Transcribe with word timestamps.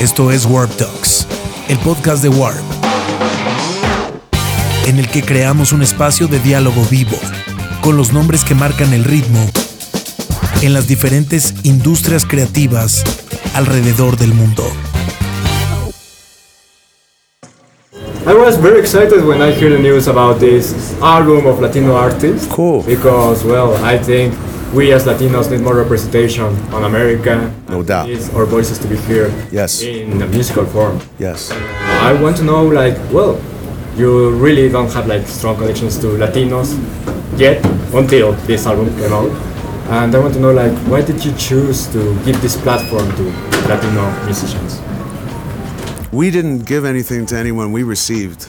Esto 0.00 0.30
es 0.30 0.46
Warp 0.46 0.74
Talks, 0.76 1.26
el 1.68 1.76
podcast 1.80 2.22
de 2.22 2.30
Warp, 2.30 2.56
en 4.86 4.98
el 4.98 5.06
que 5.06 5.22
creamos 5.22 5.72
un 5.72 5.82
espacio 5.82 6.26
de 6.26 6.38
diálogo 6.38 6.82
vivo 6.90 7.18
con 7.82 7.98
los 7.98 8.10
nombres 8.10 8.42
que 8.42 8.54
marcan 8.54 8.94
el 8.94 9.04
ritmo 9.04 9.38
en 10.62 10.72
las 10.72 10.88
diferentes 10.88 11.52
industrias 11.64 12.24
creativas 12.24 13.04
alrededor 13.52 14.16
del 14.16 14.32
mundo. 14.32 14.64
I 18.26 18.32
was 18.32 18.56
very 18.56 18.80
excited 18.80 19.22
when 19.22 19.42
I 19.42 19.52
heard 19.52 19.72
the 19.72 19.82
news 19.82 20.08
about 20.08 20.40
this 20.40 20.94
album 21.02 21.46
of 21.46 21.60
Latino 21.60 21.94
artists. 21.94 22.48
Cool. 22.50 22.82
Because, 22.86 23.44
well, 23.44 23.74
I 23.84 23.98
think 23.98 24.32
we 24.72 24.92
as 24.92 25.04
Latinos 25.04 25.50
need 25.50 25.60
more 25.60 25.76
representation 25.76 26.44
on 26.72 26.84
America. 26.84 27.52
No 27.68 27.82
doubt. 27.82 28.06
Needs 28.06 28.32
our 28.34 28.46
voices 28.46 28.78
to 28.78 28.88
be 28.88 28.96
heard. 28.96 29.32
Yes. 29.52 29.82
In 29.82 30.22
a 30.22 30.26
musical 30.26 30.64
form. 30.66 31.00
Yes. 31.18 31.50
I 31.50 32.12
want 32.20 32.36
to 32.36 32.44
know, 32.44 32.66
like, 32.66 32.96
well, 33.12 33.40
you 33.96 34.30
really 34.36 34.68
don't 34.68 34.92
have 34.92 35.06
like 35.06 35.26
strong 35.26 35.56
connections 35.56 35.98
to 35.98 36.06
Latinos 36.06 36.78
yet 37.38 37.64
until 37.92 38.32
this 38.46 38.66
album 38.66 38.88
came 38.96 39.12
out. 39.12 39.30
And 39.90 40.14
I 40.14 40.18
want 40.20 40.34
to 40.34 40.40
know, 40.40 40.52
like, 40.52 40.72
why 40.86 41.02
did 41.02 41.24
you 41.24 41.32
choose 41.32 41.88
to 41.88 42.14
give 42.24 42.40
this 42.40 42.56
platform 42.56 43.10
to 43.16 43.22
Latino 43.68 44.24
musicians? 44.24 44.80
We 46.12 46.30
didn't 46.30 46.60
give 46.60 46.84
anything 46.84 47.26
to 47.26 47.36
anyone 47.36 47.72
we 47.72 47.82
received. 47.82 48.46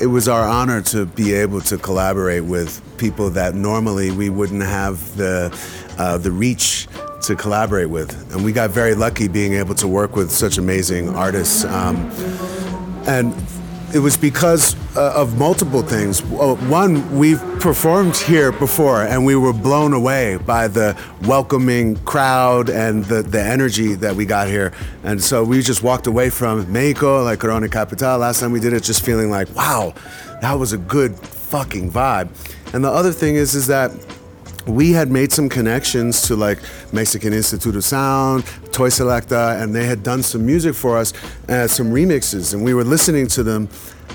It 0.00 0.06
was 0.06 0.28
our 0.28 0.46
honor 0.46 0.82
to 0.82 1.06
be 1.06 1.32
able 1.32 1.60
to 1.62 1.78
collaborate 1.78 2.44
with 2.44 2.80
people 2.98 3.30
that 3.30 3.54
normally 3.54 4.10
we 4.10 4.30
wouldn't 4.30 4.62
have 4.62 5.16
the, 5.16 5.56
uh, 5.98 6.18
the 6.18 6.30
reach 6.30 6.88
to 7.22 7.34
collaborate 7.34 7.90
with. 7.90 8.32
And 8.32 8.44
we 8.44 8.52
got 8.52 8.70
very 8.70 8.94
lucky 8.94 9.28
being 9.28 9.54
able 9.54 9.74
to 9.76 9.88
work 9.88 10.16
with 10.16 10.30
such 10.30 10.58
amazing 10.58 11.08
artists. 11.10 11.64
Um, 11.64 12.10
and 13.06 13.34
it 13.94 14.00
was 14.00 14.16
because 14.16 14.74
uh, 14.96 15.12
of 15.14 15.38
multiple 15.38 15.82
things. 15.82 16.20
One, 16.22 17.16
we've 17.16 17.40
performed 17.60 18.16
here 18.16 18.50
before 18.50 19.02
and 19.02 19.24
we 19.24 19.36
were 19.36 19.52
blown 19.52 19.92
away 19.92 20.36
by 20.36 20.66
the 20.66 21.00
welcoming 21.22 21.96
crowd 21.98 22.68
and 22.68 23.04
the, 23.04 23.22
the 23.22 23.40
energy 23.40 23.94
that 23.94 24.16
we 24.16 24.26
got 24.26 24.48
here. 24.48 24.72
And 25.04 25.22
so 25.22 25.44
we 25.44 25.62
just 25.62 25.82
walked 25.84 26.08
away 26.08 26.30
from 26.30 26.70
Mexico, 26.72 27.22
like 27.22 27.38
Corona 27.38 27.68
Capital, 27.68 28.18
last 28.18 28.40
time 28.40 28.50
we 28.50 28.60
did 28.60 28.72
it, 28.72 28.82
just 28.82 29.04
feeling 29.04 29.30
like, 29.30 29.54
wow, 29.54 29.94
that 30.40 30.54
was 30.54 30.72
a 30.72 30.78
good 30.78 31.16
fucking 31.16 31.92
vibe. 31.92 32.30
And 32.74 32.84
the 32.84 32.90
other 32.90 33.12
thing 33.12 33.36
is, 33.36 33.54
is 33.54 33.68
that 33.68 33.92
we 34.66 34.90
had 34.90 35.08
made 35.08 35.32
some 35.32 35.48
connections 35.48 36.22
to 36.22 36.34
like 36.34 36.58
Mexican 36.92 37.32
Institute 37.32 37.76
of 37.76 37.84
Sound, 37.84 38.44
Toy 38.72 38.88
Selectah, 38.88 39.62
and 39.62 39.72
they 39.72 39.86
had 39.86 40.02
done 40.02 40.24
some 40.24 40.44
music 40.44 40.74
for 40.74 40.98
us, 40.98 41.12
uh, 41.48 41.68
some 41.68 41.92
remixes, 41.92 42.52
and 42.52 42.64
we 42.64 42.74
were 42.74 42.82
listening 42.82 43.28
to 43.28 43.44
them, 43.44 43.68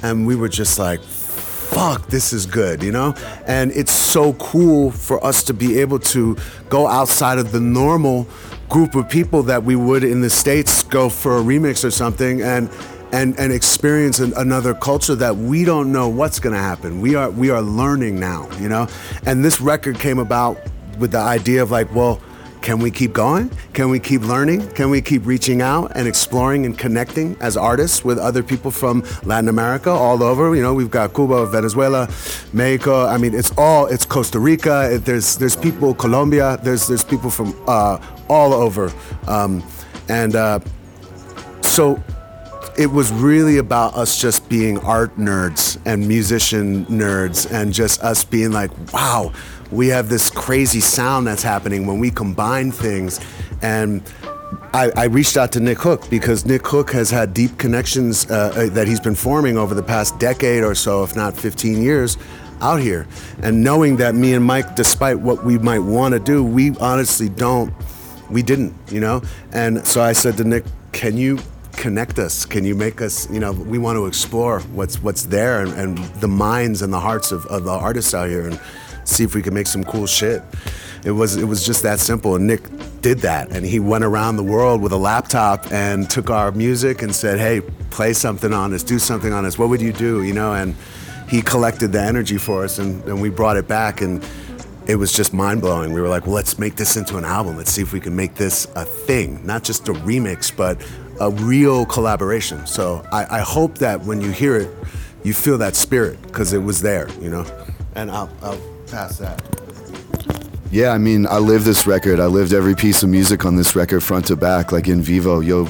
and 0.03 0.27
we 0.27 0.35
were 0.35 0.49
just 0.49 0.77
like, 0.77 1.01
fuck, 1.01 2.07
this 2.07 2.33
is 2.33 2.45
good, 2.45 2.83
you 2.83 2.91
know? 2.91 3.13
And 3.47 3.71
it's 3.71 3.93
so 3.93 4.33
cool 4.33 4.91
for 4.91 5.23
us 5.23 5.41
to 5.43 5.53
be 5.53 5.79
able 5.79 5.99
to 5.99 6.35
go 6.67 6.85
outside 6.85 7.37
of 7.37 7.53
the 7.53 7.61
normal 7.61 8.27
group 8.67 8.93
of 8.93 9.07
people 9.07 9.41
that 9.43 9.63
we 9.63 9.77
would 9.77 10.03
in 10.03 10.19
the 10.19 10.29
States 10.29 10.83
go 10.83 11.09
for 11.09 11.37
a 11.37 11.41
remix 11.41 11.85
or 11.85 11.91
something, 11.91 12.41
and 12.41 12.69
and 13.11 13.37
and 13.39 13.51
experience 13.51 14.19
an, 14.19 14.33
another 14.37 14.73
culture 14.73 15.15
that 15.15 15.35
we 15.35 15.65
don't 15.65 15.91
know 15.91 16.07
what's 16.09 16.39
going 16.39 16.55
to 16.55 16.61
happen. 16.61 17.01
We 17.01 17.15
are 17.15 17.29
we 17.29 17.49
are 17.49 17.61
learning 17.61 18.19
now, 18.19 18.49
you 18.59 18.69
know. 18.69 18.87
And 19.25 19.43
this 19.43 19.61
record 19.61 19.99
came 19.99 20.19
about 20.19 20.59
with 20.97 21.11
the 21.11 21.19
idea 21.19 21.63
of 21.63 21.71
like, 21.71 21.93
well, 21.93 22.21
can 22.61 22.79
we 22.79 22.91
keep 22.91 23.13
going? 23.13 23.49
Can 23.73 23.89
we 23.89 23.99
keep 23.99 24.21
learning? 24.21 24.69
Can 24.71 24.89
we 24.89 25.01
keep 25.01 25.25
reaching 25.25 25.61
out 25.61 25.93
and 25.95 26.07
exploring 26.07 26.65
and 26.65 26.77
connecting 26.77 27.37
as 27.39 27.55
artists 27.55 28.03
with 28.03 28.17
other 28.17 28.43
people 28.43 28.69
from 28.69 29.03
Latin 29.23 29.47
America 29.47 29.89
all 29.89 30.21
over? 30.21 30.53
You 30.55 30.61
know, 30.61 30.73
we've 30.73 30.91
got 30.91 31.13
Cuba, 31.13 31.45
Venezuela, 31.45 32.09
Mexico. 32.51 33.05
I 33.05 33.17
mean, 33.17 33.33
it's 33.33 33.51
all 33.57 33.85
it's 33.87 34.05
Costa 34.05 34.39
Rica. 34.39 34.93
It, 34.93 35.05
there's 35.05 35.37
there's 35.37 35.55
people 35.55 35.93
Colombia. 35.93 36.59
There's 36.61 36.87
there's 36.87 37.03
people 37.03 37.29
from 37.29 37.55
uh, 37.65 37.97
all 38.27 38.53
over, 38.53 38.91
um, 39.27 39.63
and 40.09 40.35
uh, 40.35 40.59
so 41.61 42.01
it 42.77 42.87
was 42.87 43.11
really 43.11 43.57
about 43.57 43.95
us 43.95 44.19
just 44.19 44.47
being 44.49 44.77
art 44.79 45.15
nerds 45.17 45.79
and 45.85 46.07
musician 46.07 46.85
nerds 46.85 47.51
and 47.51 47.73
just 47.73 48.01
us 48.01 48.23
being 48.23 48.51
like, 48.51 48.71
wow, 48.93 49.31
we 49.71 49.87
have 49.87 50.09
this 50.09 50.29
crazy 50.29 50.79
sound 50.79 51.27
that's 51.27 51.43
happening 51.43 51.85
when 51.85 51.99
we 51.99 52.09
combine 52.11 52.71
things. 52.71 53.19
And 53.61 54.01
I, 54.73 54.91
I 54.95 55.05
reached 55.05 55.37
out 55.37 55.51
to 55.53 55.59
Nick 55.59 55.79
Hook 55.79 56.09
because 56.09 56.45
Nick 56.45 56.65
Hook 56.65 56.91
has 56.91 57.09
had 57.09 57.33
deep 57.33 57.57
connections 57.57 58.29
uh, 58.29 58.53
uh, 58.55 58.69
that 58.73 58.87
he's 58.87 58.99
been 58.99 59.15
forming 59.15 59.57
over 59.57 59.73
the 59.73 59.83
past 59.83 60.19
decade 60.19 60.63
or 60.63 60.75
so, 60.75 61.03
if 61.03 61.15
not 61.15 61.35
15 61.35 61.81
years, 61.81 62.17
out 62.61 62.79
here. 62.79 63.07
And 63.41 63.63
knowing 63.63 63.97
that 63.97 64.15
me 64.15 64.33
and 64.33 64.43
Mike, 64.43 64.75
despite 64.75 65.19
what 65.19 65.43
we 65.43 65.57
might 65.57 65.79
want 65.79 66.13
to 66.13 66.19
do, 66.19 66.43
we 66.43 66.75
honestly 66.77 67.29
don't, 67.29 67.73
we 68.29 68.41
didn't, 68.41 68.75
you 68.89 68.99
know? 68.99 69.21
And 69.51 69.85
so 69.85 70.01
I 70.01 70.13
said 70.13 70.37
to 70.37 70.43
Nick, 70.43 70.65
can 70.91 71.17
you 71.17 71.39
connect 71.79 72.19
us? 72.19 72.45
Can 72.45 72.65
you 72.65 72.75
make 72.75 73.01
us, 73.01 73.29
you 73.31 73.39
know, 73.39 73.53
we 73.53 73.77
want 73.77 73.95
to 73.95 74.05
explore 74.05 74.59
what's 74.75 75.01
what's 75.01 75.23
there 75.23 75.61
and, 75.63 75.73
and 75.73 75.97
the 76.21 76.27
minds 76.27 76.81
and 76.81 76.93
the 76.93 76.99
hearts 76.99 77.31
of, 77.31 77.45
of 77.47 77.63
the 77.63 77.71
artists 77.71 78.13
out 78.13 78.29
here 78.29 78.47
and 78.47 78.59
see 79.05 79.23
if 79.23 79.33
we 79.33 79.41
can 79.41 79.53
make 79.53 79.65
some 79.65 79.83
cool 79.83 80.05
shit. 80.05 80.43
It 81.05 81.11
was 81.11 81.37
it 81.37 81.45
was 81.45 81.65
just 81.65 81.81
that 81.83 81.99
simple. 81.99 82.35
And 82.35 82.45
Nick 82.45 82.61
did 83.01 83.19
that 83.19 83.49
and 83.51 83.65
he 83.65 83.79
went 83.79 84.03
around 84.03 84.35
the 84.35 84.43
world 84.43 84.81
with 84.81 84.91
a 84.91 84.97
laptop 84.97 85.71
and 85.71 86.09
took 86.09 86.29
our 86.29 86.51
music 86.51 87.01
and 87.01 87.15
said, 87.15 87.39
Hey, 87.39 87.61
play 87.89 88.13
something 88.13 88.53
on 88.53 88.73
us, 88.73 88.83
do 88.83 88.99
something 88.99 89.31
on 89.31 89.45
us. 89.45 89.57
What 89.57 89.69
would 89.69 89.81
you 89.81 89.93
do? 89.93 90.23
You 90.23 90.33
know, 90.33 90.53
and 90.53 90.75
he 91.29 91.41
collected 91.41 91.93
the 91.93 92.01
energy 92.01 92.37
for 92.37 92.65
us 92.65 92.77
and, 92.77 93.03
and 93.05 93.21
we 93.21 93.29
brought 93.29 93.55
it 93.55 93.67
back 93.67 94.01
and 94.01 94.23
it 94.89 94.95
was 94.95 95.13
just 95.13 95.33
mind 95.33 95.61
blowing. 95.61 95.93
We 95.93 96.01
were 96.01 96.09
like, 96.09 96.25
well, 96.25 96.35
let's 96.35 96.57
make 96.57 96.75
this 96.75 96.97
into 96.97 97.17
an 97.17 97.23
album. 97.23 97.55
Let's 97.57 97.71
see 97.71 97.83
if 97.83 97.93
we 97.93 97.99
can 97.99 98.15
make 98.15 98.33
this 98.33 98.65
a 98.75 98.85
thing, 98.85 99.45
not 99.45 99.63
just 99.63 99.87
a 99.87 99.93
remix, 99.93 100.53
but 100.53 100.81
a 101.19 101.29
real 101.29 101.85
collaboration. 101.85 102.65
So 102.65 103.05
I, 103.11 103.37
I 103.37 103.39
hope 103.39 103.77
that 103.79 104.01
when 104.01 104.21
you 104.21 104.31
hear 104.31 104.55
it, 104.55 104.69
you 105.23 105.33
feel 105.33 105.57
that 105.57 105.75
spirit 105.75 106.21
because 106.23 106.53
it 106.53 106.59
was 106.59 106.81
there, 106.81 107.09
you 107.21 107.29
know. 107.29 107.45
And 107.95 108.09
I'll, 108.09 108.29
I'll 108.41 108.61
pass 108.87 109.17
that. 109.17 109.41
Yeah, 110.71 110.91
I 110.91 110.99
mean, 110.99 111.25
I 111.25 111.39
lived 111.39 111.65
this 111.65 111.87
record. 111.87 112.19
I 112.19 112.27
lived 112.27 112.53
every 112.53 112.75
piece 112.75 113.01
of 113.01 113.09
music 113.09 113.43
on 113.43 113.55
this 113.55 113.75
record, 113.75 114.01
front 114.03 114.27
to 114.27 114.35
back, 114.35 114.71
like 114.71 114.87
in 114.87 115.01
vivo. 115.01 115.39
Yo 115.39 115.65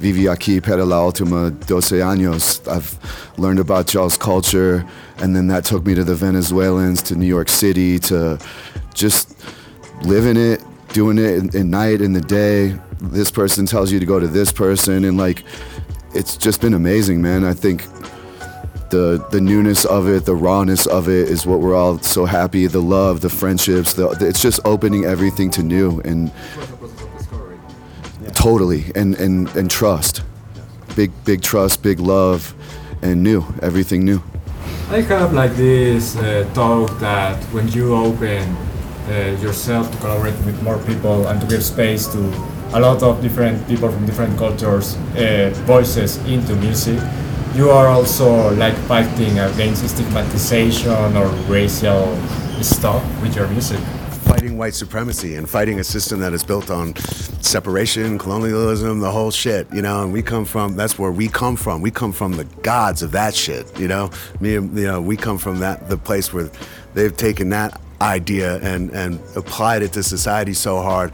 viví 0.00 0.24
aquí 0.24 0.60
para 0.60 0.84
la 0.84 0.96
última 0.96 1.50
12 1.68 2.00
años. 2.00 2.60
I've 2.66 2.98
learned 3.38 3.60
about 3.60 3.94
y'all's 3.94 4.18
culture, 4.18 4.84
and 5.18 5.36
then 5.36 5.46
that 5.46 5.64
took 5.64 5.86
me 5.86 5.94
to 5.94 6.02
the 6.02 6.16
Venezuelans, 6.16 7.00
to 7.04 7.14
New 7.14 7.26
York 7.26 7.48
City, 7.48 8.00
to 8.00 8.40
just 8.92 9.36
living 10.02 10.36
it, 10.36 10.60
doing 10.88 11.18
it 11.18 11.54
at 11.54 11.66
night, 11.66 12.00
in 12.00 12.12
the 12.12 12.20
day. 12.20 12.76
This 13.00 13.30
person 13.30 13.66
tells 13.66 13.90
you 13.90 13.98
to 13.98 14.06
go 14.06 14.20
to 14.20 14.28
this 14.28 14.52
person, 14.52 15.04
and 15.04 15.16
like, 15.16 15.44
it's 16.14 16.36
just 16.36 16.60
been 16.60 16.74
amazing, 16.74 17.22
man. 17.22 17.44
I 17.44 17.54
think 17.54 17.84
the 18.90 19.24
the 19.30 19.40
newness 19.40 19.84
of 19.84 20.08
it, 20.08 20.24
the 20.24 20.34
rawness 20.34 20.86
of 20.86 21.08
it 21.08 21.28
is 21.28 21.46
what 21.46 21.60
we're 21.60 21.74
all 21.74 21.98
so 21.98 22.26
happy. 22.26 22.66
The 22.66 22.82
love, 22.82 23.20
the 23.20 23.30
friendships, 23.30 23.94
the, 23.94 24.08
it's 24.20 24.42
just 24.42 24.60
opening 24.64 25.04
everything 25.04 25.50
to 25.52 25.62
new 25.62 26.00
and 26.00 26.30
totally 28.34 28.84
and 28.94 29.14
and 29.14 29.48
and 29.56 29.70
trust, 29.70 30.22
big 30.96 31.10
big 31.24 31.40
trust, 31.40 31.82
big 31.82 32.00
love, 32.00 32.54
and 33.02 33.22
new 33.22 33.44
everything 33.62 34.04
new. 34.04 34.22
I 34.90 35.02
have 35.02 35.32
like 35.32 35.54
this 35.54 36.16
uh, 36.16 36.48
thought 36.52 36.98
that 36.98 37.42
when 37.54 37.68
you 37.68 37.94
open 37.94 38.56
uh, 39.08 39.38
yourself 39.40 39.90
to 39.92 39.96
collaborate 39.98 40.34
with 40.44 40.60
more 40.62 40.78
people 40.78 41.28
and 41.28 41.40
to 41.40 41.46
give 41.46 41.62
space 41.62 42.08
to 42.08 42.49
a 42.72 42.80
lot 42.80 43.02
of 43.02 43.20
different 43.20 43.66
people 43.66 43.90
from 43.90 44.06
different 44.06 44.38
cultures, 44.38 44.96
uh, 45.16 45.50
voices 45.66 46.18
into 46.26 46.54
music, 46.56 47.00
you 47.54 47.68
are 47.68 47.88
also 47.88 48.54
like 48.54 48.74
fighting 48.86 49.38
against 49.40 49.88
stigmatization 49.88 51.16
or 51.16 51.26
racial 51.48 52.16
stuff 52.62 53.02
with 53.22 53.34
your 53.34 53.48
music. 53.48 53.80
Fighting 54.22 54.56
white 54.56 54.74
supremacy 54.74 55.34
and 55.34 55.50
fighting 55.50 55.80
a 55.80 55.84
system 55.84 56.20
that 56.20 56.32
is 56.32 56.44
built 56.44 56.70
on 56.70 56.94
separation, 57.42 58.16
colonialism, 58.18 59.00
the 59.00 59.10
whole 59.10 59.32
shit, 59.32 59.66
you 59.74 59.82
know. 59.82 60.04
And 60.04 60.12
we 60.12 60.22
come 60.22 60.44
from 60.44 60.76
that's 60.76 60.96
where 60.96 61.10
we 61.10 61.26
come 61.26 61.56
from. 61.56 61.82
We 61.82 61.90
come 61.90 62.12
from 62.12 62.36
the 62.36 62.44
gods 62.62 63.02
of 63.02 63.10
that 63.10 63.34
shit, 63.34 63.76
you 63.80 63.88
know. 63.88 64.10
Me, 64.38 64.54
and 64.54 64.76
you 64.78 64.86
know, 64.86 65.00
we 65.00 65.16
come 65.16 65.38
from 65.38 65.58
that 65.58 65.88
the 65.88 65.96
place 65.96 66.32
where 66.32 66.48
they've 66.94 67.16
taken 67.16 67.48
that 67.48 67.80
idea 68.00 68.58
and 68.58 68.90
and 68.92 69.18
applied 69.34 69.82
it 69.82 69.92
to 69.94 70.04
society 70.04 70.54
so 70.54 70.80
hard 70.80 71.12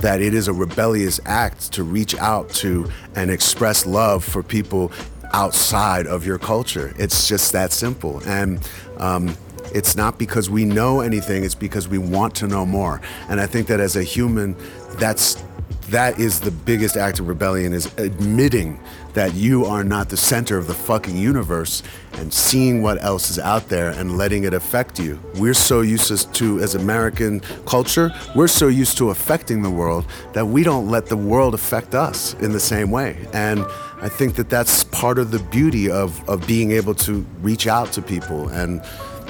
that 0.00 0.20
it 0.20 0.34
is 0.34 0.48
a 0.48 0.52
rebellious 0.52 1.20
act 1.24 1.72
to 1.72 1.82
reach 1.82 2.16
out 2.16 2.48
to 2.50 2.90
and 3.14 3.30
express 3.30 3.86
love 3.86 4.24
for 4.24 4.42
people 4.42 4.92
outside 5.32 6.06
of 6.06 6.24
your 6.24 6.38
culture. 6.38 6.94
It's 6.98 7.28
just 7.28 7.52
that 7.52 7.72
simple. 7.72 8.22
And 8.26 8.66
um, 8.98 9.36
it's 9.74 9.96
not 9.96 10.18
because 10.18 10.48
we 10.48 10.64
know 10.64 11.00
anything, 11.00 11.44
it's 11.44 11.54
because 11.54 11.88
we 11.88 11.98
want 11.98 12.34
to 12.36 12.46
know 12.46 12.64
more. 12.64 13.00
And 13.28 13.40
I 13.40 13.46
think 13.46 13.66
that 13.68 13.80
as 13.80 13.96
a 13.96 14.02
human, 14.02 14.56
that's 14.98 15.42
that 15.90 16.18
is 16.18 16.40
the 16.40 16.50
biggest 16.50 16.96
act 16.96 17.18
of 17.18 17.28
rebellion 17.28 17.72
is 17.72 17.86
admitting 17.98 18.78
that 19.14 19.34
you 19.34 19.64
are 19.64 19.82
not 19.82 20.10
the 20.10 20.16
center 20.16 20.58
of 20.58 20.66
the 20.66 20.74
fucking 20.74 21.16
universe 21.16 21.82
and 22.14 22.32
seeing 22.32 22.82
what 22.82 23.02
else 23.02 23.30
is 23.30 23.38
out 23.38 23.68
there 23.68 23.90
and 23.90 24.16
letting 24.16 24.44
it 24.44 24.52
affect 24.52 24.98
you. 24.98 25.18
We're 25.36 25.54
so 25.54 25.80
used 25.80 26.34
to, 26.34 26.60
as 26.60 26.74
American 26.74 27.40
culture, 27.66 28.12
we're 28.36 28.48
so 28.48 28.68
used 28.68 28.98
to 28.98 29.10
affecting 29.10 29.62
the 29.62 29.70
world 29.70 30.04
that 30.34 30.46
we 30.46 30.62
don't 30.62 30.90
let 30.90 31.06
the 31.06 31.16
world 31.16 31.54
affect 31.54 31.94
us 31.94 32.34
in 32.34 32.52
the 32.52 32.60
same 32.60 32.90
way. 32.90 33.26
And 33.32 33.64
I 34.00 34.08
think 34.08 34.36
that 34.36 34.50
that's 34.50 34.84
part 34.84 35.18
of 35.18 35.30
the 35.30 35.38
beauty 35.38 35.90
of, 35.90 36.28
of 36.28 36.46
being 36.46 36.70
able 36.72 36.94
to 36.96 37.26
reach 37.40 37.66
out 37.66 37.92
to 37.92 38.02
people 38.02 38.48
and 38.48 38.82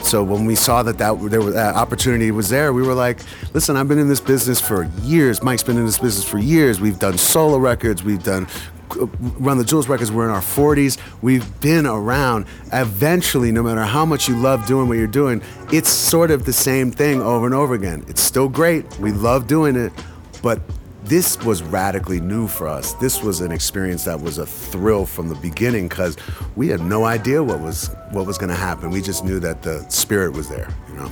so 0.03 0.23
when 0.23 0.45
we 0.47 0.55
saw 0.55 0.83
that 0.83 0.99
that, 0.99 1.21
there 1.31 1.41
was, 1.41 1.55
that 1.55 1.75
opportunity 1.75 2.31
was 2.31 2.49
there, 2.49 2.73
we 2.73 2.83
were 2.83 2.95
like, 2.95 3.21
listen, 3.55 3.77
I've 3.77 3.89
been 3.89 3.99
in 3.99 4.09
this 4.09 4.21
business 4.21 4.61
for 4.61 4.85
years. 5.03 5.43
Mike's 5.43 5.63
been 5.63 5.77
in 5.77 5.87
this 5.87 5.99
business 5.99 6.29
for 6.29 6.39
years. 6.39 6.81
We've 6.81 6.99
done 6.99 7.19
solo 7.19 7.59
records. 7.59 8.03
We've 8.03 8.23
done 8.23 8.47
uh, 8.93 9.07
Run 9.39 9.59
the 9.59 9.65
Jewels 9.65 9.89
records. 9.89 10.11
We're 10.11 10.25
in 10.25 10.31
our 10.31 10.41
40s. 10.41 10.99
We've 11.21 11.61
been 11.61 11.87
around. 11.87 12.47
Eventually, 12.73 13.53
no 13.53 13.63
matter 13.63 13.83
how 13.83 14.05
much 14.05 14.29
you 14.29 14.37
love 14.37 14.67
doing 14.67 14.89
what 14.89 14.97
you're 14.97 15.07
doing, 15.07 15.43
it's 15.73 15.91
sort 15.91 16.31
of 16.31 16.45
the 16.45 16.53
same 16.53 16.91
thing 16.91 17.21
over 17.21 17.47
and 17.47 17.55
over 17.55 17.75
again. 17.75 18.05
It's 18.09 18.23
still 18.23 18.49
great. 18.49 18.99
We 18.99 19.13
love 19.13 19.47
doing 19.47 19.77
it, 19.77 19.93
but 20.43 20.61
this 21.09 21.43
was 21.43 21.63
radically 21.63 22.21
new 22.21 22.47
for 22.47 22.69
us. 22.69 22.93
This 22.95 23.23
was 23.23 23.41
an 23.41 23.51
experience 23.51 24.05
that 24.05 24.21
was 24.21 24.37
a 24.37 24.45
thrill 24.45 25.07
from 25.07 25.29
the 25.29 25.35
beginning 25.37 25.89
because 25.89 26.19
we 26.55 26.69
had 26.69 26.81
no 26.83 27.05
idea 27.05 27.43
what 27.43 27.61
was 27.61 27.89
what 28.11 28.27
was 28.27 28.37
going 28.37 28.51
to 28.51 28.57
happen. 28.57 28.91
We 28.91 29.01
just 29.01 29.25
knew 29.25 29.41
that 29.41 29.63
the 29.63 29.89
spirit 29.89 30.35
was 30.35 30.49
there. 30.49 30.69
You 30.89 30.97
know. 30.97 31.11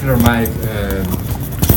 Sure. 0.00 0.14
Uh, 0.14 0.18
Mike, 0.22 0.48
uh, 0.48 1.04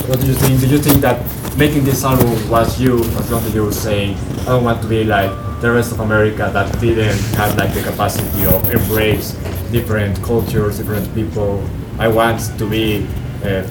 what 0.07 0.19
do 0.19 0.25
you 0.25 0.33
think? 0.33 0.59
Did 0.59 0.71
you 0.71 0.80
think 0.80 1.01
that 1.01 1.21
making 1.56 1.83
this 1.83 2.03
album 2.03 2.50
was 2.50 2.81
you, 2.81 3.00
as 3.00 3.31
long 3.31 3.44
as 3.44 3.53
you 3.53 3.71
saying, 3.71 4.18
I 4.41 4.45
don't 4.45 4.63
want 4.63 4.81
to 4.81 4.88
be 4.88 5.03
like 5.03 5.31
the 5.62 5.71
rest 5.71 5.91
of 5.91 6.00
America 6.00 6.50
that 6.51 6.79
didn't 6.79 7.19
have 7.36 7.56
like 7.57 7.74
the 7.75 7.83
capacity 7.83 8.45
of 8.45 8.69
embrace 8.71 9.33
different 9.71 10.21
cultures, 10.24 10.77
different 10.77 11.13
people. 11.13 11.63
I 12.00 12.07
want 12.07 12.41
to 12.57 12.68
be 12.68 13.06
uh, 13.44 13.62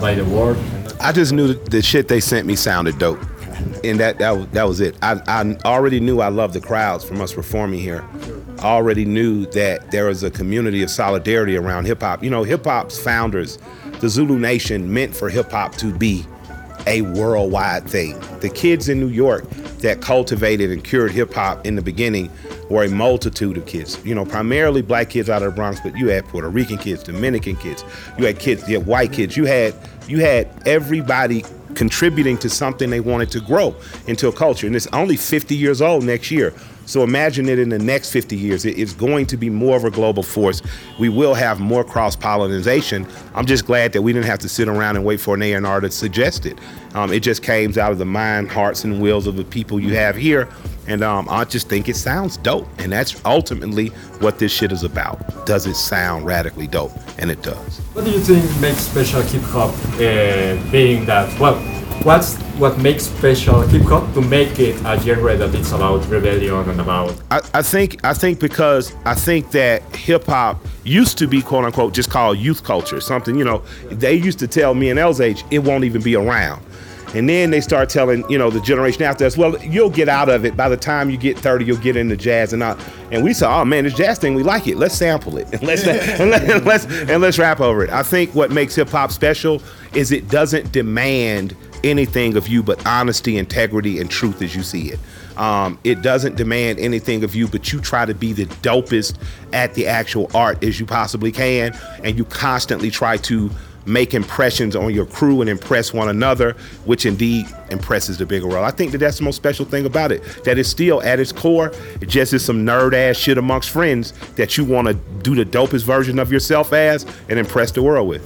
by 0.00 0.14
the 0.14 0.24
world 0.24 0.56
I 1.00 1.12
just 1.12 1.32
knew 1.32 1.54
the 1.54 1.80
shit 1.80 2.08
they 2.08 2.20
sent 2.20 2.46
me 2.46 2.56
sounded 2.56 2.98
dope, 2.98 3.20
and 3.84 4.00
that 4.00 4.18
that, 4.18 4.52
that 4.52 4.64
was 4.64 4.80
it. 4.80 4.96
I, 5.00 5.20
I 5.26 5.56
already 5.64 6.00
knew 6.00 6.20
I 6.20 6.28
loved 6.28 6.54
the 6.54 6.60
crowds 6.60 7.04
from 7.04 7.20
us 7.20 7.32
performing 7.32 7.80
here. 7.80 8.04
I 8.58 8.64
already 8.64 9.04
knew 9.04 9.46
that 9.46 9.92
there 9.92 10.06
was 10.06 10.24
a 10.24 10.30
community 10.30 10.82
of 10.82 10.90
solidarity 10.90 11.56
around 11.56 11.84
hip 11.84 12.00
hop. 12.00 12.24
You 12.24 12.30
know, 12.30 12.42
hip 12.42 12.64
hop's 12.64 12.98
founders, 12.98 13.58
the 14.00 14.08
Zulu 14.08 14.38
Nation, 14.38 14.92
meant 14.92 15.14
for 15.14 15.28
hip 15.28 15.52
hop 15.52 15.76
to 15.76 15.92
be 15.96 16.26
a 16.86 17.02
worldwide 17.02 17.88
thing. 17.88 18.18
The 18.40 18.48
kids 18.48 18.88
in 18.88 18.98
New 18.98 19.08
York 19.08 19.48
that 19.80 20.00
cultivated 20.00 20.70
and 20.72 20.82
cured 20.82 21.12
hip 21.12 21.32
hop 21.32 21.64
in 21.66 21.76
the 21.76 21.82
beginning 21.82 22.30
were 22.70 22.84
a 22.84 22.88
multitude 22.88 23.56
of 23.56 23.66
kids. 23.66 24.04
You 24.04 24.14
know, 24.14 24.24
primarily 24.24 24.82
black 24.82 25.10
kids 25.10 25.30
out 25.30 25.42
of 25.42 25.50
the 25.50 25.56
Bronx, 25.56 25.80
but 25.80 25.96
you 25.96 26.08
had 26.08 26.26
Puerto 26.26 26.48
Rican 26.48 26.78
kids, 26.78 27.02
Dominican 27.02 27.56
kids, 27.56 27.84
you 28.18 28.26
had 28.26 28.38
kids, 28.38 28.68
you 28.68 28.78
had 28.78 28.86
white 28.86 29.12
kids, 29.12 29.36
you 29.36 29.44
had 29.44 29.74
you 30.06 30.20
had 30.20 30.48
everybody 30.66 31.44
contributing 31.74 32.36
to 32.38 32.48
something 32.48 32.90
they 32.90 33.00
wanted 33.00 33.30
to 33.30 33.40
grow 33.40 33.74
into 34.06 34.28
a 34.28 34.32
culture. 34.32 34.66
And 34.66 34.74
it's 34.74 34.88
only 34.88 35.16
50 35.16 35.54
years 35.54 35.80
old 35.80 36.02
next 36.02 36.30
year. 36.30 36.52
So 36.86 37.02
imagine 37.02 37.50
it 37.50 37.58
in 37.58 37.68
the 37.68 37.78
next 37.78 38.10
50 38.12 38.34
years. 38.34 38.64
It's 38.64 38.94
going 38.94 39.26
to 39.26 39.36
be 39.36 39.50
more 39.50 39.76
of 39.76 39.84
a 39.84 39.90
global 39.90 40.22
force. 40.22 40.62
We 40.98 41.10
will 41.10 41.34
have 41.34 41.60
more 41.60 41.84
cross 41.84 42.16
pollination. 42.16 43.06
I'm 43.34 43.44
just 43.44 43.66
glad 43.66 43.92
that 43.92 44.00
we 44.00 44.14
didn't 44.14 44.24
have 44.24 44.38
to 44.38 44.48
sit 44.48 44.68
around 44.68 44.96
and 44.96 45.04
wait 45.04 45.20
for 45.20 45.34
an 45.34 45.42
A&R 45.42 45.80
to 45.80 45.90
suggest 45.90 46.46
it. 46.46 46.58
Um, 46.94 47.12
it 47.12 47.20
just 47.20 47.42
came 47.42 47.78
out 47.78 47.92
of 47.92 47.98
the 47.98 48.06
mind, 48.06 48.50
hearts, 48.50 48.84
and 48.84 49.02
wills 49.02 49.26
of 49.26 49.36
the 49.36 49.44
people 49.44 49.78
you 49.78 49.94
have 49.96 50.16
here. 50.16 50.48
And 50.88 51.04
um, 51.04 51.28
I 51.30 51.44
just 51.44 51.68
think 51.68 51.88
it 51.88 51.96
sounds 51.96 52.38
dope. 52.38 52.66
And 52.78 52.92
that's 52.92 53.20
ultimately 53.24 53.88
what 54.20 54.38
this 54.38 54.50
shit 54.50 54.72
is 54.72 54.82
about. 54.82 55.46
Does 55.46 55.66
it 55.66 55.74
sound 55.74 56.24
radically 56.24 56.66
dope? 56.66 56.92
And 57.18 57.30
it 57.30 57.42
does. 57.42 57.78
What 57.92 58.06
do 58.06 58.10
you 58.10 58.20
think 58.20 58.42
makes 58.60 58.78
special 58.78 59.20
hip 59.20 59.42
hop 59.42 59.74
uh, 59.94 60.70
being 60.72 61.04
that, 61.04 61.38
well, 61.38 61.56
what's 62.04 62.36
what 62.58 62.78
makes 62.78 63.04
special 63.04 63.60
hip 63.62 63.82
hop 63.82 64.14
to 64.14 64.20
make 64.20 64.58
it 64.58 64.76
a 64.84 64.98
genre 65.00 65.36
that 65.36 65.54
it's 65.54 65.72
about 65.72 66.06
rebellion 66.08 66.68
and 66.70 66.80
about 66.80 67.12
I, 67.30 67.40
I 67.54 67.62
think 67.62 68.04
I 68.04 68.14
think 68.14 68.38
because 68.38 68.94
I 69.04 69.14
think 69.14 69.50
that 69.50 69.82
hip 69.96 70.24
hop 70.24 70.64
used 70.84 71.18
to 71.18 71.26
be 71.26 71.42
quote 71.42 71.64
unquote 71.64 71.94
just 71.94 72.08
called 72.08 72.38
youth 72.38 72.62
culture 72.62 73.00
something 73.00 73.36
you 73.36 73.44
know 73.44 73.64
they 73.90 74.14
used 74.14 74.38
to 74.38 74.46
tell 74.46 74.74
me 74.74 74.90
and 74.90 74.98
El's 74.98 75.20
age 75.20 75.44
it 75.50 75.58
won't 75.58 75.82
even 75.82 76.00
be 76.00 76.14
around 76.14 76.62
and 77.14 77.28
then 77.28 77.50
they 77.50 77.60
start 77.60 77.88
telling, 77.88 78.28
you 78.30 78.36
know, 78.36 78.50
the 78.50 78.60
generation 78.60 79.02
after 79.02 79.24
us, 79.24 79.36
well, 79.36 79.58
you'll 79.62 79.90
get 79.90 80.08
out 80.08 80.28
of 80.28 80.44
it. 80.44 80.56
By 80.56 80.68
the 80.68 80.76
time 80.76 81.10
you 81.10 81.16
get 81.16 81.38
30, 81.38 81.64
you'll 81.64 81.78
get 81.78 81.96
into 81.96 82.16
jazz 82.16 82.52
and 82.52 82.60
not. 82.60 82.78
And 83.10 83.24
we 83.24 83.32
said, 83.32 83.48
oh 83.48 83.64
man, 83.64 83.84
this 83.84 83.94
jazz 83.94 84.18
thing, 84.18 84.34
we 84.34 84.42
like 84.42 84.66
it. 84.66 84.76
Let's 84.76 84.94
sample 84.94 85.36
it. 85.38 85.48
And 85.58 85.62
let's, 85.66 85.86
and, 85.86 86.30
let, 86.30 86.48
and 86.48 86.64
let's 86.64 86.84
and 86.84 87.20
let's 87.20 87.38
rap 87.38 87.60
over 87.60 87.82
it. 87.82 87.90
I 87.90 88.02
think 88.02 88.34
what 88.34 88.50
makes 88.50 88.74
hip 88.74 88.90
hop 88.90 89.10
special 89.10 89.60
is 89.94 90.12
it 90.12 90.28
doesn't 90.28 90.70
demand 90.70 91.56
anything 91.82 92.36
of 92.36 92.48
you 92.48 92.62
but 92.62 92.84
honesty, 92.86 93.38
integrity, 93.38 93.98
and 94.00 94.10
truth 94.10 94.42
as 94.42 94.54
you 94.54 94.62
see 94.62 94.90
it. 94.90 95.00
Um, 95.38 95.78
it 95.84 96.02
doesn't 96.02 96.36
demand 96.36 96.80
anything 96.80 97.22
of 97.24 97.34
you, 97.34 97.46
but 97.48 97.72
you 97.72 97.80
try 97.80 98.04
to 98.04 98.14
be 98.14 98.32
the 98.32 98.46
dopest 98.46 99.16
at 99.52 99.74
the 99.74 99.86
actual 99.86 100.30
art 100.34 100.62
as 100.64 100.80
you 100.80 100.86
possibly 100.86 101.32
can, 101.32 101.76
and 102.02 102.18
you 102.18 102.24
constantly 102.24 102.90
try 102.90 103.16
to 103.18 103.50
make 103.88 104.14
impressions 104.14 104.76
on 104.76 104.92
your 104.92 105.06
crew 105.06 105.40
and 105.40 105.50
impress 105.50 105.92
one 105.92 106.08
another, 106.08 106.52
which 106.84 107.06
indeed 107.06 107.46
impresses 107.70 108.18
the 108.18 108.26
bigger 108.26 108.46
world. 108.46 108.64
I 108.64 108.70
think 108.70 108.92
that 108.92 108.98
that's 108.98 109.18
the 109.18 109.24
most 109.24 109.36
special 109.36 109.64
thing 109.64 109.86
about 109.86 110.12
it. 110.12 110.22
That 110.44 110.58
is 110.58 110.68
still 110.68 111.02
at 111.02 111.18
its 111.18 111.32
core, 111.32 111.72
it 112.00 112.08
just 112.08 112.32
is 112.32 112.44
some 112.44 112.64
nerd 112.64 112.92
ass 112.92 113.16
shit 113.16 113.38
amongst 113.38 113.70
friends 113.70 114.12
that 114.36 114.56
you 114.56 114.64
want 114.64 114.88
to 114.88 114.94
do 115.22 115.34
the 115.34 115.44
dopest 115.44 115.84
version 115.84 116.18
of 116.18 116.30
yourself 116.30 116.72
as 116.72 117.06
and 117.28 117.38
impress 117.38 117.70
the 117.70 117.82
world 117.82 118.08
with. 118.08 118.22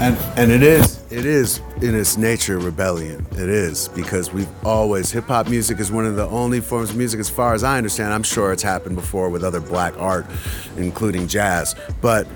And 0.00 0.16
and 0.36 0.50
it 0.50 0.62
is 0.62 1.02
it 1.12 1.26
is 1.26 1.60
in 1.82 1.94
its 1.94 2.16
nature 2.16 2.58
rebellion. 2.58 3.26
It 3.32 3.48
is 3.48 3.88
because 3.88 4.32
we've 4.32 4.48
always 4.64 5.10
hip 5.12 5.24
hop 5.24 5.48
music 5.48 5.78
is 5.78 5.92
one 5.92 6.06
of 6.06 6.16
the 6.16 6.26
only 6.26 6.60
forms 6.60 6.90
of 6.90 6.96
music, 6.96 7.20
as 7.20 7.28
far 7.28 7.54
as 7.54 7.62
I 7.62 7.76
understand. 7.76 8.12
I'm 8.12 8.22
sure 8.22 8.52
it's 8.52 8.62
happened 8.62 8.96
before 8.96 9.28
with 9.28 9.44
other 9.44 9.60
black 9.60 9.94
art, 9.98 10.26
including 10.76 11.28
jazz, 11.28 11.76
but. 12.00 12.26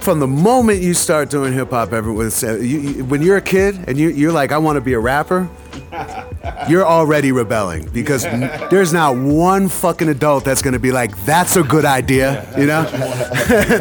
From 0.00 0.18
the 0.18 0.26
moment 0.26 0.80
you 0.80 0.94
start 0.94 1.28
doing 1.28 1.52
hip 1.52 1.70
hop, 1.70 1.92
everyone 1.92 2.30
uh, 2.42 2.54
you, 2.54 2.80
you, 2.80 3.04
when 3.04 3.20
you're 3.20 3.36
a 3.36 3.42
kid 3.42 3.84
and 3.86 3.98
you, 3.98 4.08
you're 4.08 4.32
like, 4.32 4.50
I 4.50 4.56
want 4.56 4.76
to 4.76 4.80
be 4.80 4.94
a 4.94 4.98
rapper, 4.98 5.48
you're 6.68 6.86
already 6.86 7.32
rebelling 7.32 7.86
because 7.92 8.24
yeah. 8.24 8.68
there's 8.68 8.94
not 8.94 9.16
one 9.16 9.68
fucking 9.68 10.08
adult 10.08 10.44
that's 10.44 10.62
gonna 10.62 10.78
be 10.78 10.90
like, 10.90 11.16
that's 11.26 11.56
a 11.56 11.62
good 11.62 11.84
idea, 11.84 12.48
you 12.58 12.66
know? 12.66 12.82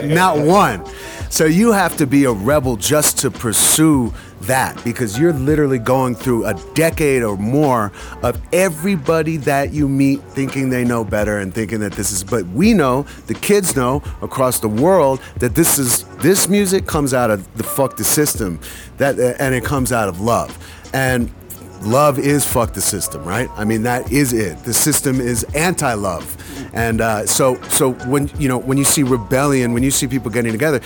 not 0.14 0.38
one. 0.38 0.86
So 1.30 1.46
you 1.46 1.72
have 1.72 1.96
to 1.98 2.08
be 2.08 2.26
a 2.26 2.32
rebel 2.32 2.76
just 2.76 3.20
to 3.20 3.32
pursue 3.32 4.12
that 4.42 4.84
because 4.84 5.20
you're 5.20 5.34
literally 5.34 5.78
going 5.78 6.16
through 6.16 6.46
a 6.46 6.54
decade 6.74 7.22
or 7.24 7.38
more 7.38 7.92
of 8.24 8.42
everybody 8.52 9.38
that 9.38 9.72
you 9.72 9.88
meet 9.88 10.22
thinking 10.24 10.70
they 10.70 10.84
know 10.84 11.04
better 11.04 11.38
and 11.38 11.54
thinking 11.54 11.82
that 11.82 11.92
this 11.92 12.12
is 12.12 12.24
but 12.24 12.48
we 12.48 12.74
know 12.74 13.04
the 13.28 13.34
kids 13.34 13.76
know 13.76 14.02
across 14.22 14.60
the 14.60 14.68
world 14.68 15.22
that 15.38 15.56
this 15.56 15.78
is 15.78 16.04
this 16.20 16.48
music 16.48 16.88
comes 16.88 17.14
out 17.14 17.30
of 17.30 17.54
the 17.58 17.64
fuck 17.64 17.98
the 17.98 18.04
system 18.04 18.60
that 18.98 19.20
and 19.40 19.54
it 19.54 19.64
comes 19.64 19.92
out 19.92 20.08
of 20.08 20.22
love 20.22 20.58
and 20.94 21.32
love 21.82 22.20
is 22.20 22.46
fuck 22.46 22.74
the 22.74 22.82
system, 22.82 23.24
right? 23.24 23.50
I 23.56 23.64
mean, 23.64 23.84
that 23.84 24.12
is 24.12 24.34
it. 24.34 24.62
The 24.64 24.74
system 24.74 25.20
is 25.20 25.44
anti-love, 25.56 26.36
and 26.74 27.02
uh, 27.02 27.26
so 27.26 27.62
so 27.64 27.94
when 27.94 28.30
you 28.38 28.48
know 28.48 28.58
when 28.58 28.78
you 28.78 28.84
see 28.84 29.04
rebellion, 29.04 29.74
when 29.74 29.84
you 29.84 29.92
see 29.92 30.08
people 30.08 30.30
getting 30.30 30.52
together, 30.52 30.82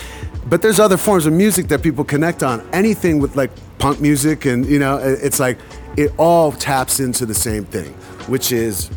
but 0.47 0.62
there's 0.62 0.79
other 0.79 0.97
forms 0.97 1.25
of 1.25 1.33
music 1.33 1.67
that 1.67 1.81
people 1.81 2.03
connect 2.03 2.43
on. 2.43 2.67
Anything 2.73 3.19
with 3.19 3.35
like 3.35 3.51
punk 3.79 4.01
music, 4.01 4.45
and 4.45 4.65
you 4.65 4.79
know, 4.79 4.97
it's 4.97 5.39
like 5.39 5.57
it 5.97 6.12
all 6.17 6.51
taps 6.51 7.00
into 7.00 7.25
the 7.25 7.33
same 7.33 7.65
thing, 7.65 7.93
which 8.27 8.51
is 8.51 8.89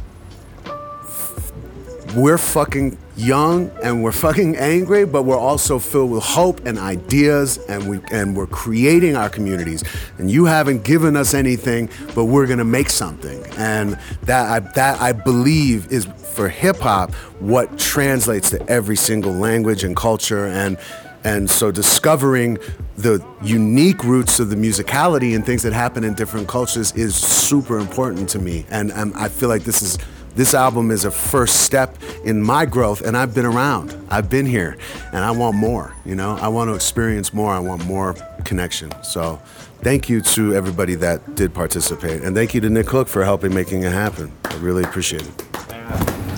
we're 2.14 2.38
fucking 2.38 2.96
young 3.16 3.70
and 3.82 4.02
we're 4.02 4.12
fucking 4.12 4.56
angry, 4.56 5.04
but 5.04 5.24
we're 5.24 5.38
also 5.38 5.78
filled 5.78 6.10
with 6.10 6.22
hope 6.22 6.64
and 6.66 6.78
ideas, 6.78 7.58
and 7.68 7.88
we 7.88 8.00
and 8.10 8.36
we're 8.36 8.46
creating 8.46 9.16
our 9.16 9.28
communities. 9.28 9.84
And 10.18 10.30
you 10.30 10.46
haven't 10.46 10.84
given 10.84 11.16
us 11.16 11.34
anything, 11.34 11.90
but 12.14 12.24
we're 12.24 12.46
gonna 12.46 12.64
make 12.64 12.90
something. 12.90 13.44
And 13.58 13.98
that 14.22 14.50
I, 14.50 14.60
that 14.74 15.00
I 15.00 15.12
believe 15.12 15.92
is 15.92 16.06
for 16.06 16.48
hip 16.48 16.78
hop 16.78 17.14
what 17.40 17.78
translates 17.78 18.50
to 18.50 18.68
every 18.68 18.96
single 18.96 19.32
language 19.32 19.84
and 19.84 19.94
culture 19.94 20.46
and. 20.46 20.78
And 21.26 21.50
so 21.50 21.72
discovering 21.72 22.56
the 22.96 23.20
unique 23.42 24.04
roots 24.04 24.38
of 24.38 24.48
the 24.48 24.54
musicality 24.54 25.34
and 25.34 25.44
things 25.44 25.64
that 25.64 25.72
happen 25.72 26.04
in 26.04 26.14
different 26.14 26.46
cultures 26.46 26.92
is 26.92 27.16
super 27.16 27.80
important 27.80 28.28
to 28.28 28.38
me. 28.38 28.64
And, 28.70 28.92
and 28.92 29.12
I 29.14 29.28
feel 29.28 29.48
like 29.48 29.64
this 29.64 29.82
is 29.82 29.98
this 30.36 30.54
album 30.54 30.92
is 30.92 31.04
a 31.04 31.10
first 31.10 31.64
step 31.64 31.98
in 32.24 32.40
my 32.40 32.64
growth, 32.64 33.00
and 33.00 33.16
I've 33.16 33.34
been 33.34 33.46
around. 33.46 33.96
I've 34.08 34.30
been 34.30 34.46
here, 34.46 34.76
and 35.12 35.24
I 35.24 35.32
want 35.32 35.56
more. 35.56 35.96
You 36.04 36.14
know, 36.14 36.36
I 36.36 36.46
want 36.46 36.68
to 36.68 36.74
experience 36.74 37.34
more. 37.34 37.52
I 37.52 37.58
want 37.58 37.84
more 37.86 38.14
connection. 38.44 38.92
So 39.02 39.40
thank 39.80 40.08
you 40.08 40.20
to 40.20 40.54
everybody 40.54 40.94
that 40.96 41.34
did 41.34 41.54
participate, 41.54 42.22
and 42.22 42.36
thank 42.36 42.54
you 42.54 42.60
to 42.60 42.70
Nick 42.70 42.88
Hook 42.88 43.08
for 43.08 43.24
helping 43.24 43.52
making 43.52 43.82
it 43.82 43.92
happen. 43.92 44.30
I 44.44 44.54
really 44.58 44.84
appreciate 44.84 45.22
it. 45.22 45.44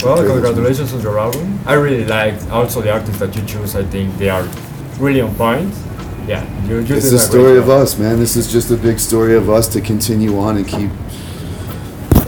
Well, 0.02 0.24
congratulations 0.24 0.94
on 0.94 1.02
your 1.02 1.18
album. 1.18 1.58
I 1.66 1.74
really 1.74 2.04
liked 2.06 2.48
also 2.50 2.80
the 2.80 2.92
artists 2.92 3.18
that 3.18 3.34
you 3.34 3.44
choose. 3.44 3.74
I 3.74 3.82
think 3.82 4.16
they 4.16 4.30
are 4.30 4.48
really 4.98 5.20
on 5.20 5.34
point. 5.36 5.72
Yeah, 6.26 6.44
you, 6.66 6.80
you 6.80 6.96
It's 6.96 7.10
the 7.10 7.16
a 7.16 7.18
story 7.18 7.56
of 7.56 7.70
us, 7.70 7.98
man. 7.98 8.18
This 8.18 8.36
is 8.36 8.52
just 8.52 8.70
a 8.70 8.76
big 8.76 8.98
story 8.98 9.34
of 9.34 9.48
us 9.48 9.66
to 9.68 9.80
continue 9.80 10.38
on 10.38 10.56
and 10.58 10.66
keep 10.68 10.90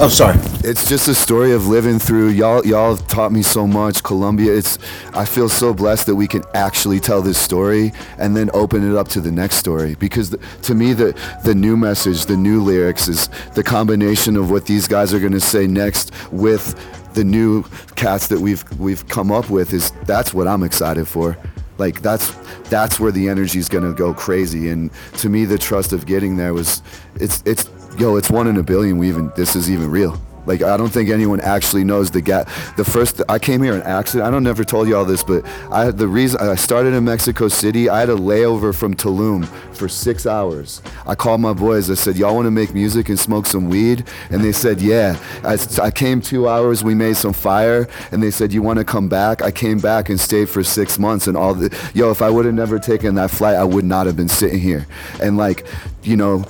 Oh, 0.03 0.09
sorry. 0.09 0.39
it's 0.65 0.89
just 0.89 1.09
a 1.09 1.15
story 1.15 1.53
of 1.53 1.67
living 1.67 1.99
through 1.99 2.29
y'all 2.29 2.65
y'all 2.67 2.97
have 2.97 3.07
taught 3.07 3.33
me 3.33 3.43
so 3.43 3.67
much 3.67 4.03
Colombia. 4.03 4.51
it's 4.57 4.79
i 5.13 5.27
feel 5.27 5.47
so 5.47 5.75
blessed 5.75 6.07
that 6.07 6.15
we 6.17 6.27
can 6.27 6.43
actually 6.55 6.99
tell 7.01 7.21
this 7.21 7.39
story 7.39 7.93
and 8.17 8.35
then 8.35 8.49
open 8.55 8.91
it 8.91 8.97
up 8.97 9.09
to 9.09 9.21
the 9.21 9.31
next 9.31 9.57
story 9.57 9.97
because 9.97 10.31
the, 10.31 10.39
to 10.63 10.75
me 10.75 10.95
the 10.95 11.13
the 11.45 11.55
new 11.55 11.77
message 11.77 12.25
the 12.25 12.37
new 12.37 12.63
lyrics 12.63 13.09
is 13.09 13.29
the 13.55 13.63
combination 13.63 14.37
of 14.39 14.51
what 14.51 14.65
these 14.65 14.89
guys 14.89 15.13
are 15.13 15.21
going 15.21 15.33
to 15.33 15.41
say 15.41 15.67
next 15.67 16.13
with 16.33 16.75
the 17.13 17.23
new 17.25 17.63
cats 17.95 18.27
that 18.29 18.41
we've 18.41 18.65
we've 18.81 19.07
come 19.09 19.31
up 19.31 19.51
with 19.51 19.75
is 19.75 19.91
that's 20.07 20.33
what 20.33 20.49
i'm 20.49 20.63
excited 20.63 21.07
for 21.07 21.37
like 21.81 22.03
that's 22.03 22.31
that's 22.69 23.01
where 23.01 23.11
the 23.11 23.29
energy 23.29 23.59
is 23.59 23.69
going 23.69 23.85
to 23.85 23.93
go 23.93 24.15
crazy. 24.15 24.69
And 24.69 24.91
to 25.15 25.29
me 25.29 25.45
the 25.47 25.59
trust 25.59 25.93
of 25.93 26.07
getting 26.07 26.37
there 26.37 26.55
was 26.55 26.83
it's 27.17 27.43
it's 27.45 27.69
yo 27.99 28.17
it's 28.17 28.31
one 28.31 28.47
in 28.47 28.57
a 28.59 28.63
billion 28.63 28.99
we 28.99 29.09
even 29.09 29.33
this 29.35 29.57
is 29.57 29.69
even 29.71 29.91
real 29.91 30.21
like 30.47 30.63
I 30.63 30.77
don't 30.77 30.89
think 30.89 31.11
anyone 31.11 31.41
actually 31.41 31.85
knows 31.85 32.11
the 32.11 32.21
gap. 32.21 32.49
The 32.77 32.85
first 32.85 33.21
I 33.29 33.39
came 33.39 33.63
here 33.63 33.75
an 33.75 33.83
accident. 33.83 34.27
I 34.27 34.31
don't 34.31 34.43
never 34.43 34.65
told 34.65 34.89
you 34.89 34.97
all 34.97 35.05
this, 35.05 35.23
but 35.23 35.45
I 35.71 35.85
had 35.85 35.99
the 35.99 36.09
reason 36.09 36.41
I 36.41 36.55
started 36.55 36.95
in 36.95 37.05
Mexico 37.05 37.49
City. 37.49 37.89
I 37.89 38.01
had 38.01 38.09
a 38.09 38.17
layover 38.17 38.75
from 38.75 38.95
Tulum 38.95 39.47
for 39.75 39.89
six 39.89 40.27
hours. 40.27 40.83
I 41.07 41.15
called 41.15 41.41
my 41.41 41.53
boys. 41.53 41.91
I 41.91 41.95
said, 41.95 42.17
"Y'all 42.17 42.35
want 42.35 42.47
to 42.47 42.51
make 42.51 42.75
music 42.75 43.09
and 43.09 43.19
smoke 43.19 43.47
some 43.47 43.69
weed?" 43.69 44.05
And 44.31 44.43
they 44.43 44.53
said, 44.53 44.81
"Yeah." 44.81 45.19
I, 45.45 45.59
I 45.83 45.91
came 45.91 46.21
two 46.21 46.49
hours. 46.49 46.83
We 46.83 46.95
made 46.95 47.17
some 47.17 47.33
fire, 47.33 47.89
and 48.13 48.23
they 48.23 48.31
said, 48.31 48.53
"You 48.53 48.63
want 48.63 48.79
to 48.79 48.85
come 48.85 49.09
back?" 49.09 49.43
I 49.43 49.51
came 49.51 49.79
back 49.79 50.09
and 50.09 50.19
stayed 50.19 50.49
for 50.49 50.63
six 50.63 50.99
months. 50.99 51.27
And 51.27 51.37
all 51.37 51.55
the 51.55 51.77
yo, 51.95 52.11
if 52.11 52.23
I 52.23 52.31
would 52.31 52.45
have 52.45 52.55
never 52.55 52.79
taken 52.79 53.15
that 53.17 53.31
flight, 53.31 53.57
I 53.57 53.65
would 53.65 53.85
not 53.85 54.07
have 54.07 54.17
been 54.17 54.29
sitting 54.29 54.61
here. 54.61 54.87
And 55.23 55.37
like, 55.37 55.67
you 56.03 56.17
know, 56.17 56.45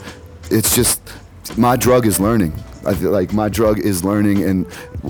it's 0.50 0.74
just 0.74 1.00
my 1.56 1.76
drug 1.76 2.06
is 2.06 2.20
learning. 2.20 2.52
I 2.86 2.94
feel 2.94 3.10
like 3.10 3.32
my 3.32 3.48
drug 3.48 3.78
is 3.78 4.04
learning, 4.04 4.42
and 4.42 4.66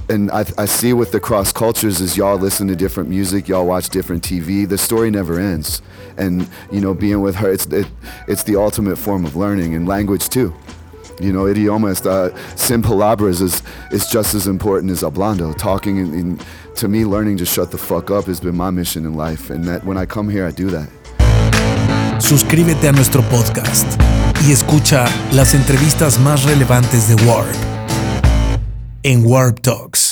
and 0.09 0.31
I, 0.31 0.45
I 0.59 0.65
see 0.65 0.93
with 0.93 1.13
the 1.13 1.21
cross 1.21 1.53
cultures 1.53 2.01
is 2.01 2.17
y'all 2.17 2.37
listen 2.37 2.67
to 2.69 2.77
different 2.77 3.09
music, 3.09 3.49
y'all 3.49 3.67
watch 3.67 3.89
different 3.91 4.23
TV. 4.25 4.69
The 4.69 4.79
story 4.79 5.11
never 5.11 5.39
ends, 5.39 5.81
and 6.17 6.49
you 6.73 6.81
know, 6.81 6.95
being 6.95 7.21
with 7.21 7.37
her, 7.37 7.51
it's 7.51 7.67
it, 7.67 7.87
it's 8.27 8.43
the 8.43 8.57
ultimate 8.57 8.97
form 8.97 9.25
of 9.25 9.37
learning 9.37 9.75
and 9.75 9.87
language 9.87 10.29
too. 10.29 10.55
You 11.21 11.33
know, 11.33 11.45
idiomas, 11.45 12.05
uh, 12.07 12.35
sin 12.57 12.83
palabras 12.83 13.41
is 13.41 13.63
is 13.93 14.09
just 14.09 14.35
as 14.35 14.47
important 14.47 14.91
as 14.91 15.03
hablando. 15.03 15.57
Talking 15.57 15.99
and, 15.99 16.15
and 16.15 16.47
to 16.77 16.89
me, 16.89 17.05
learning 17.05 17.37
to 17.39 17.47
shut 17.47 17.71
the 17.71 17.79
fuck 17.79 18.11
up 18.11 18.25
has 18.25 18.41
been 18.41 18.57
my 18.57 18.71
mission 18.71 19.05
in 19.05 19.15
life, 19.15 19.51
and 19.51 19.65
that 19.65 19.85
when 19.85 19.97
I 19.97 20.07
come 20.07 20.29
here, 20.29 20.47
I 20.47 20.51
do 20.51 20.71
that. 20.71 20.89
Suscríbete 22.21 22.89
a 22.89 22.93
nuestro 22.93 23.23
podcast 23.23 24.20
y 24.47 24.53
escucha 24.53 25.05
las 25.33 25.55
entrevistas 25.55 26.19
más 26.19 26.45
relevantes 26.45 27.09
de 27.09 27.15
Warp 27.27 27.55
en 29.03 29.25
Warp 29.25 29.61
Talks. 29.61 30.10